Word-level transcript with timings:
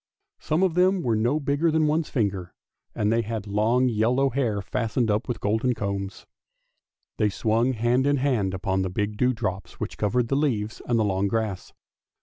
Some 0.39 0.63
of 0.63 0.73
them 0.73 1.03
were 1.03 1.15
no 1.15 1.39
bigger 1.39 1.69
than 1.69 1.85
one's 1.85 2.15
ringer, 2.15 2.55
and 2.95 3.13
they 3.13 3.21
had 3.21 3.45
long 3.45 3.87
yellow 3.87 4.31
hair 4.31 4.59
fastened 4.59 5.11
up 5.11 5.27
with 5.27 5.39
golden 5.39 5.75
combs. 5.75 6.25
They 7.17 7.29
swung 7.29 7.73
hand 7.73 8.07
in 8.07 8.17
hand 8.17 8.55
upon 8.55 8.81
the 8.81 8.89
big 8.89 9.15
dewdrops 9.15 9.79
which 9.79 9.99
covered 9.99 10.27
the 10.27 10.35
leaves 10.35 10.81
and 10.87 10.97
the 10.97 11.05
long 11.05 11.27
grass. 11.27 11.71